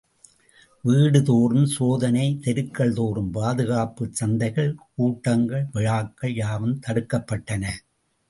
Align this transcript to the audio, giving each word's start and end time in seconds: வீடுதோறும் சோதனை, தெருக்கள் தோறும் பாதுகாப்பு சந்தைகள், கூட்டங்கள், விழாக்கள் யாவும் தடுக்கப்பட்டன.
வீடுதோறும் 0.85 1.65
சோதனை, 1.65 2.39
தெருக்கள் 2.43 2.93
தோறும் 2.93 3.29
பாதுகாப்பு 3.31 4.09
சந்தைகள், 4.19 4.71
கூட்டங்கள், 4.95 5.65
விழாக்கள் 5.73 6.33
யாவும் 6.35 6.79
தடுக்கப்பட்டன. 6.87 7.63